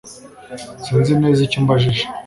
Sinzi 0.83 1.11
neza 1.21 1.39
icyo 1.47 1.57
umbajije 1.61 2.03